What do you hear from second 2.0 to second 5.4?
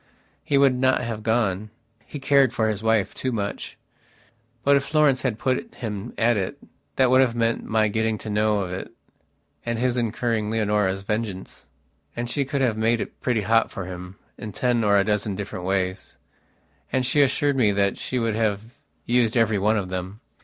he cared for his wife too much. But, if Florence had